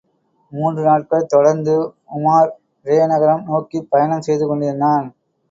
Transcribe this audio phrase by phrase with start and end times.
[0.53, 1.75] மூன்று நாட்கள் தொடர்ந்து
[2.15, 2.49] உமார்
[2.85, 5.07] ரே நகரம் நோக்கிப் பயணம் செய்து கொண்டிருந்தான்.